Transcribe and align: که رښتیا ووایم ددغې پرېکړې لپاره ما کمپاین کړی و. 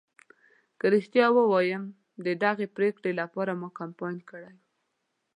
که 0.79 0.85
رښتیا 0.95 1.27
ووایم 1.33 1.83
ددغې 2.25 2.67
پرېکړې 2.75 3.11
لپاره 3.21 3.51
ما 3.61 3.69
کمپاین 3.79 4.17
کړی 4.29 4.53
و. 4.55 4.59